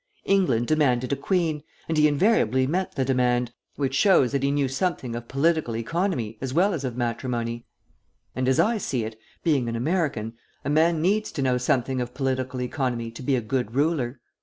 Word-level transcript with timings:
England 0.25 0.65
demanded 0.65 1.13
a 1.13 1.15
queen, 1.15 1.61
and 1.87 1.95
he 1.95 2.07
invariably 2.07 2.65
met 2.65 2.95
the 2.95 3.05
demand, 3.05 3.53
which 3.75 3.93
shows 3.93 4.31
that 4.31 4.41
he 4.41 4.49
knew 4.49 4.67
something 4.67 5.15
of 5.15 5.27
political 5.27 5.75
economy 5.75 6.39
as 6.41 6.55
well 6.55 6.73
as 6.73 6.83
of 6.83 6.97
matrimony; 6.97 7.67
and 8.35 8.47
as 8.47 8.59
I 8.59 8.79
see 8.79 9.03
it, 9.05 9.15
being 9.43 9.69
an 9.69 9.75
American, 9.75 10.33
a 10.65 10.71
man 10.71 11.03
needs 11.03 11.31
to 11.33 11.43
know 11.43 11.59
something 11.59 12.01
of 12.01 12.15
political 12.15 12.61
economy 12.63 13.11
to 13.11 13.21
be 13.21 13.35
a 13.35 13.41
good 13.41 13.75
ruler. 13.75 14.19